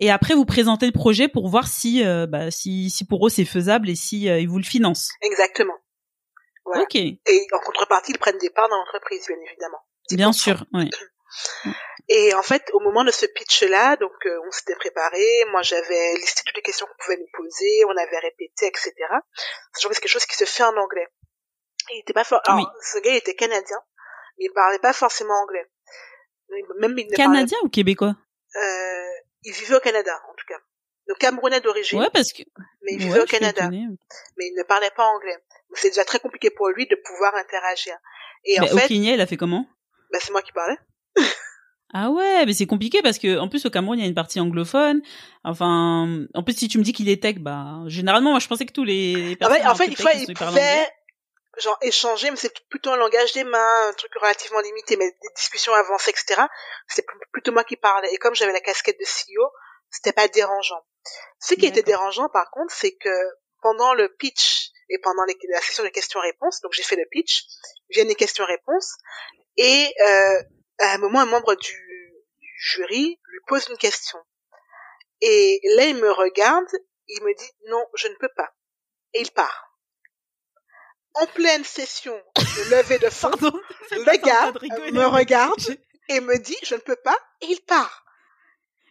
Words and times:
Et 0.00 0.10
après, 0.10 0.34
vous 0.34 0.44
présentez 0.44 0.86
le 0.86 0.92
projet 0.92 1.28
pour 1.28 1.48
voir 1.48 1.66
si, 1.66 2.04
euh, 2.04 2.26
bah, 2.26 2.50
si, 2.50 2.88
si 2.90 3.04
pour 3.04 3.26
eux 3.26 3.30
c'est 3.30 3.44
faisable 3.44 3.88
et 3.90 3.96
si 3.96 4.28
euh, 4.28 4.38
ils 4.38 4.48
vous 4.48 4.58
le 4.58 4.64
financent. 4.64 5.10
Exactement. 5.22 5.74
Voilà. 6.64 6.82
Ok. 6.82 6.94
Et 6.96 7.18
en 7.52 7.58
contrepartie, 7.60 8.12
ils 8.12 8.18
prennent 8.18 8.38
des 8.38 8.50
parts 8.50 8.68
dans 8.68 8.76
l'entreprise, 8.76 9.26
bien 9.26 9.36
évidemment. 9.46 9.78
Bien 10.10 10.30
10%. 10.30 10.32
sûr. 10.32 10.64
Ouais. 10.72 10.88
Et 12.10 12.32
en 12.34 12.42
fait, 12.42 12.62
au 12.72 12.80
moment 12.80 13.04
de 13.04 13.10
ce 13.10 13.26
pitch-là, 13.26 13.96
donc 13.96 14.12
euh, 14.24 14.38
on 14.46 14.50
s'était 14.50 14.74
préparé, 14.76 15.20
moi 15.50 15.60
j'avais 15.60 16.14
listé 16.14 16.40
toutes 16.46 16.56
les 16.56 16.62
questions 16.62 16.86
qu'on 16.86 17.04
pouvait 17.04 17.18
nous 17.18 17.28
poser, 17.36 17.84
on 17.86 17.90
avait 17.90 18.18
répété, 18.18 18.66
etc. 18.66 18.92
Sachant 19.74 19.90
que 19.90 19.94
c'est 19.94 20.00
quelque 20.00 20.10
chose 20.12 20.24
qui 20.24 20.36
se 20.36 20.46
fait 20.46 20.62
en 20.62 20.74
anglais. 20.78 21.06
Il 21.92 22.00
était 22.00 22.14
pas 22.14 22.24
for... 22.24 22.40
Alors, 22.46 22.60
Oui. 22.60 22.64
ce 22.82 22.98
gars 23.00 23.10
il 23.10 23.16
était 23.16 23.34
canadien, 23.34 23.76
mais 24.38 24.46
il 24.46 24.52
parlait 24.54 24.78
pas 24.78 24.94
forcément 24.94 25.34
anglais. 25.34 25.66
Même 26.78 26.96
il 26.96 27.08
ne 27.08 27.14
Canadien 27.14 27.58
ou 27.62 27.68
québécois? 27.68 28.16
Il 29.48 29.54
vivait 29.54 29.76
au 29.76 29.80
Canada, 29.80 30.12
en 30.30 30.34
tout 30.34 30.46
cas. 30.46 30.58
Donc 31.08 31.18
Camerounais 31.18 31.60
d'origine, 31.60 31.98
Ouais, 32.00 32.10
parce 32.12 32.32
que. 32.32 32.42
mais 32.82 32.92
il 32.92 32.98
ouais, 33.00 33.06
vivait 33.06 33.20
au 33.22 33.24
Canada. 33.26 33.62
étonnée. 33.62 33.86
Mais 34.36 34.46
il 34.46 34.54
ne 34.56 34.62
parlait 34.62 34.90
pas 34.96 35.04
anglais. 35.06 35.36
C'est 35.74 35.88
déjà 35.88 36.04
très 36.04 36.18
compliqué 36.20 36.50
pour 36.50 36.68
lui 36.68 36.86
de 36.86 36.96
pouvoir 36.96 37.34
interagir. 37.34 37.94
Et 38.44 38.60
en 38.60 38.64
Au 38.64 38.76
fait, 38.78 38.88
Kenya, 38.88 39.14
il 39.14 39.20
a 39.20 39.26
fait 39.26 39.36
comment? 39.36 39.66
Bah, 40.12 40.18
c'est 40.20 40.32
moi 40.32 40.42
qui 40.42 40.52
parlais. 40.52 40.76
Ah 41.94 42.10
ouais, 42.10 42.44
mais 42.44 42.52
c'est 42.52 42.66
compliqué 42.66 43.00
parce 43.00 43.18
que 43.18 43.38
en 43.38 43.48
plus 43.48 43.64
au 43.64 43.70
Cameroun 43.70 43.98
il 43.98 44.02
y 44.02 44.04
a 44.04 44.08
une 44.08 44.14
partie 44.14 44.40
anglophone. 44.40 45.00
Enfin, 45.42 46.26
en 46.34 46.42
plus 46.42 46.54
si 46.54 46.68
tu 46.68 46.76
me 46.76 46.82
dis 46.84 46.92
qu'il 46.92 47.08
est 47.08 47.22
tech, 47.22 47.36
bah 47.38 47.78
généralement 47.86 48.30
moi 48.32 48.40
je 48.40 48.46
pensais 48.46 48.66
que 48.66 48.72
tous 48.74 48.84
les 48.84 49.36
personnes 49.36 49.56
fait, 49.62 49.66
en 49.66 49.74
fait 49.74 49.86
il, 49.86 49.92
il 50.28 50.34
pouvait 50.34 50.86
genre 51.60 51.78
échanger, 51.82 52.30
mais 52.30 52.36
c'est 52.36 52.52
plutôt 52.68 52.90
un 52.90 52.96
langage 52.96 53.32
des 53.32 53.44
mains, 53.44 53.88
un 53.88 53.92
truc 53.94 54.12
relativement 54.14 54.60
limité, 54.60 54.96
mais 54.96 55.10
des 55.10 55.28
discussions 55.36 55.72
avancées, 55.74 56.10
etc. 56.10 56.42
C'est 56.88 57.02
pl- 57.06 57.18
plutôt 57.32 57.52
moi 57.52 57.64
qui 57.64 57.76
parlais. 57.76 58.12
Et 58.12 58.18
comme 58.18 58.34
j'avais 58.34 58.52
la 58.52 58.60
casquette 58.60 58.98
de 58.98 59.04
CEO, 59.04 59.50
c'était 59.90 60.12
pas 60.12 60.28
dérangeant. 60.28 60.84
Ce 61.40 61.54
qui 61.54 61.66
était 61.66 61.82
dérangeant, 61.82 62.28
par 62.28 62.50
contre, 62.50 62.74
c'est 62.74 62.92
que 62.96 63.10
pendant 63.62 63.94
le 63.94 64.08
pitch 64.16 64.70
et 64.90 64.98
pendant 64.98 65.24
les- 65.24 65.38
la 65.50 65.60
session 65.60 65.84
de 65.84 65.88
questions-réponses, 65.88 66.60
donc 66.62 66.72
j'ai 66.72 66.82
fait 66.82 66.96
le 66.96 67.06
pitch, 67.10 67.44
viennent 67.90 68.08
les 68.08 68.14
questions-réponses, 68.14 68.94
et 69.56 69.94
euh, 70.06 70.42
à 70.80 70.92
un 70.94 70.98
moment, 70.98 71.20
un 71.20 71.26
membre 71.26 71.54
du, 71.56 72.14
du 72.40 72.48
jury 72.58 73.20
lui 73.24 73.40
pose 73.46 73.68
une 73.68 73.76
question. 73.78 74.18
Et 75.20 75.60
là, 75.76 75.84
il 75.86 75.96
me 75.96 76.10
regarde, 76.10 76.68
il 77.08 77.22
me 77.24 77.34
dit 77.34 77.50
non, 77.68 77.84
je 77.94 78.08
ne 78.08 78.14
peux 78.14 78.28
pas. 78.36 78.52
Et 79.14 79.20
il 79.20 79.30
part. 79.32 79.67
En 81.20 81.26
pleine 81.26 81.64
session 81.64 82.14
de 82.36 82.70
levée 82.70 82.98
de 82.98 83.10
fonds, 83.10 83.30
le 83.90 84.24
gars 84.24 84.52
me 84.92 85.06
regarde 85.06 85.76
et 86.08 86.20
me 86.20 86.38
dit 86.38 86.56
je 86.64 86.74
ne 86.74 86.80
peux 86.80 86.96
pas, 86.96 87.16
et 87.42 87.46
il 87.46 87.60
part. 87.60 88.04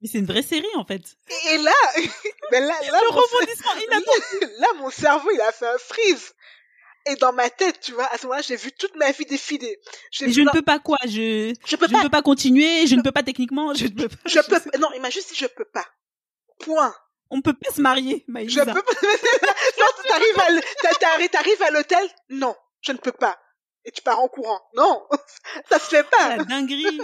Mais 0.00 0.08
c'est 0.10 0.18
une 0.18 0.26
vraie 0.26 0.42
série 0.42 0.74
en 0.76 0.84
fait. 0.84 1.02
Et 1.50 1.58
là, 1.58 1.72
ben 2.50 2.64
là, 2.64 2.74
là, 2.90 3.00
Le 3.00 3.14
mon, 3.14 3.20
rebondissement 3.20 3.74
inattendu. 3.74 4.54
là, 4.58 4.66
mon 4.78 4.90
cerveau, 4.90 5.30
il 5.32 5.40
a 5.40 5.52
fait 5.52 5.66
un 5.66 5.78
freeze. 5.78 6.34
Et 7.06 7.16
dans 7.16 7.32
ma 7.32 7.50
tête, 7.50 7.80
tu 7.80 7.92
vois, 7.92 8.06
à 8.12 8.18
ce 8.18 8.26
moment-là, 8.26 8.42
j'ai 8.42 8.56
vu 8.56 8.70
toute 8.72 8.94
ma 8.96 9.10
vie 9.10 9.24
défiler. 9.24 9.78
Je 10.12 10.24
ne 10.24 10.50
peux 10.50 10.62
pas 10.62 10.78
quoi 10.78 10.98
Je 11.04 11.52
je 11.66 11.76
peux 11.76 11.86
je 11.86 11.92
pas, 11.92 11.98
ne 11.98 12.02
peux 12.04 12.10
pas 12.10 12.22
continuer. 12.22 12.86
Je 12.86 12.94
ne 12.94 13.02
peux 13.02 13.10
pas 13.10 13.24
techniquement. 13.24 13.74
Je 13.74 13.84
ne 13.86 13.90
peux 13.90 14.08
pas. 14.08 14.16
je 14.26 14.38
peux, 14.40 14.78
non, 14.78 14.88
il 14.94 15.00
m'a 15.00 15.10
juste 15.10 15.30
dit 15.30 15.36
je 15.36 15.46
peux 15.46 15.64
pas. 15.64 15.86
Point. 16.60 16.94
On 17.34 17.40
peut 17.40 17.54
pas 17.54 17.72
se 17.72 17.80
marier, 17.80 18.24
Je 18.28 18.32
Maïsa. 18.32 18.64
peux 18.66 18.82
pas. 18.82 18.92
non, 19.78 19.86
t'arrives 20.06 20.38
à, 20.38 21.28
t'arrives 21.28 21.64
l'hôtel, 21.72 22.06
non, 22.28 22.54
je 22.82 22.92
ne 22.92 22.98
peux 22.98 23.12
pas. 23.12 23.38
Et 23.84 23.90
tu 23.90 24.02
pars 24.02 24.20
en 24.20 24.28
courant. 24.28 24.60
Non, 24.74 25.08
ça 25.70 25.78
se 25.78 25.86
fait 25.86 26.04
pas. 26.04 26.36
La 26.36 26.44
dinguerie. 26.44 27.00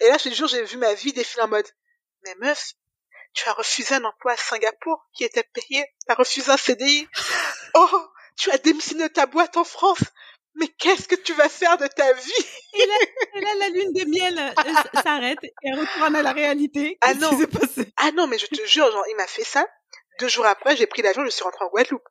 Et 0.00 0.08
là, 0.08 0.18
je 0.18 0.28
te 0.28 0.34
jure, 0.34 0.48
j'ai 0.48 0.64
vu 0.64 0.76
ma 0.76 0.92
vie 0.94 1.12
défiler 1.12 1.44
en 1.44 1.48
mode, 1.48 1.66
mais 2.24 2.34
meuf, 2.40 2.72
tu 3.32 3.48
as 3.48 3.52
refusé 3.52 3.94
un 3.94 4.04
emploi 4.04 4.32
à 4.32 4.36
Singapour 4.36 5.06
qui 5.12 5.22
était 5.24 5.44
payé, 5.44 5.86
tu 6.04 6.12
as 6.12 6.14
refusé 6.16 6.50
un 6.50 6.56
CDI. 6.56 7.06
Oh, 7.74 8.02
tu 8.36 8.50
as 8.50 8.58
démissionné 8.58 9.04
de 9.08 9.12
ta 9.12 9.26
boîte 9.26 9.56
en 9.56 9.64
France. 9.64 10.02
Mais 10.54 10.66
qu'est-ce 10.66 11.06
que 11.06 11.14
tu 11.14 11.32
vas 11.34 11.48
faire 11.48 11.78
de 11.78 11.86
ta 11.86 12.12
vie? 12.12 12.46
Et 12.74 12.84
là, 12.86 12.94
et 13.40 13.44
là, 13.44 13.50
la 13.58 13.68
lune 13.68 13.92
de 13.92 14.04
miel 14.10 14.38
euh, 14.38 14.70
s- 14.70 15.02
s'arrête 15.02 15.38
et 15.42 15.52
elle 15.62 15.78
retourne 15.80 16.14
à 16.16 16.22
la 16.22 16.32
réalité. 16.32 16.98
Ah 17.00 17.08
Qu'est-ce 17.08 17.20
non. 17.20 17.30
qui 17.30 17.36
s'est 17.38 17.46
passé? 17.46 17.92
Ah 17.96 18.10
non, 18.12 18.26
mais 18.26 18.38
je 18.38 18.46
te 18.46 18.64
jure, 18.66 18.90
genre, 18.90 19.04
il 19.10 19.16
m'a 19.16 19.26
fait 19.26 19.44
ça. 19.44 19.66
Deux 20.18 20.28
jours 20.28 20.46
après, 20.46 20.76
j'ai 20.76 20.86
pris 20.86 21.00
l'avion, 21.02 21.24
je 21.24 21.30
suis 21.30 21.42
rentrée 21.44 21.64
en 21.64 21.68
Guadeloupe. 21.68 22.02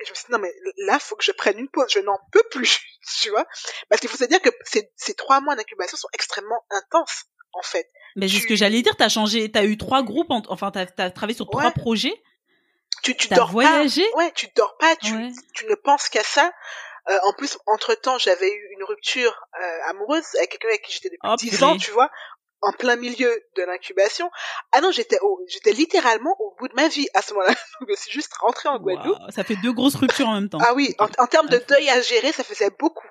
Et 0.00 0.04
je 0.06 0.10
me 0.10 0.14
suis 0.14 0.24
dit, 0.26 0.32
non, 0.32 0.38
mais 0.38 0.52
là, 0.86 0.98
faut 0.98 1.16
que 1.16 1.24
je 1.24 1.32
prenne 1.32 1.58
une 1.58 1.68
pause. 1.68 1.86
Je 1.92 1.98
n'en 2.00 2.18
peux 2.32 2.42
plus, 2.50 2.78
tu 3.22 3.30
vois. 3.30 3.44
Parce 3.90 4.00
qu'il 4.00 4.08
faut 4.08 4.16
se 4.16 4.24
dire 4.24 4.40
que 4.40 4.50
ces, 4.64 4.90
ces 4.96 5.14
trois 5.14 5.40
mois 5.40 5.54
d'incubation 5.56 5.96
sont 5.98 6.08
extrêmement 6.14 6.64
intenses, 6.70 7.24
en 7.52 7.62
fait. 7.62 7.88
Mais 8.16 8.26
c'est 8.28 8.38
ce 8.40 8.46
que 8.46 8.56
j'allais 8.56 8.80
dire. 8.82 8.96
T'as 8.96 9.08
changé. 9.10 9.50
T'as 9.50 9.64
eu 9.64 9.76
trois 9.76 10.02
groupes. 10.02 10.30
en- 10.30 10.42
Enfin, 10.48 10.70
t'as 10.70 10.86
as 11.04 11.10
travaillé 11.10 11.36
sur 11.36 11.48
trois 11.50 11.70
projets. 11.72 12.14
Tu, 13.02 13.16
tu 13.16 13.28
T'as 13.28 13.36
dors 13.36 13.50
voyagé. 13.52 14.04
pas. 14.12 14.18
Ouais, 14.18 14.32
tu 14.34 14.48
dors 14.56 14.76
pas, 14.78 14.96
tu, 14.96 15.12
Ouais. 15.14 15.30
tu 15.54 15.66
ne 15.66 15.74
penses 15.76 16.08
qu'à 16.08 16.24
ça. 16.24 16.50
Euh, 17.10 17.18
en 17.24 17.32
plus, 17.32 17.56
entre-temps, 17.66 18.18
j'avais 18.18 18.50
eu 18.50 18.68
une 18.76 18.84
rupture 18.84 19.34
euh, 19.60 19.78
amoureuse 19.90 20.24
avec 20.36 20.50
quelqu'un 20.50 20.68
avec 20.68 20.82
qui 20.82 20.92
j'étais 20.92 21.08
depuis 21.08 21.20
Oh, 21.30 21.36
10 21.36 21.50
purée. 21.50 21.64
ans, 21.64 21.76
tu 21.78 21.90
vois, 21.90 22.10
en 22.60 22.72
plein 22.72 22.96
milieu 22.96 23.34
de 23.56 23.62
l'incubation. 23.62 24.30
Ah 24.72 24.80
non, 24.80 24.90
j'étais 24.90 25.18
au, 25.22 25.40
j'étais 25.48 25.72
littéralement 25.72 26.34
au 26.38 26.54
bout 26.58 26.68
de 26.68 26.74
ma 26.74 26.88
vie 26.88 27.08
à 27.14 27.22
ce 27.22 27.32
moment-là. 27.34 27.54
Donc, 27.80 27.88
je 27.90 27.94
suis 27.94 28.10
juste 28.12 28.34
rentrée 28.34 28.68
en 28.68 28.78
Guadeloupe. 28.78 29.16
Ça 29.30 29.44
fait 29.44 29.56
deux 29.56 29.72
grosses 29.72 29.94
ruptures 29.94 30.28
en 30.28 30.34
même 30.34 30.48
temps. 30.50 30.58
Ah 30.60 30.74
oui, 30.74 30.94
en, 30.98 31.06
en 31.18 31.26
termes 31.26 31.48
de 31.48 31.58
deuil 31.68 31.88
à 31.88 32.00
gérer, 32.02 32.32
ça 32.32 32.44
faisait 32.44 32.70
beaucoup. 32.78 33.06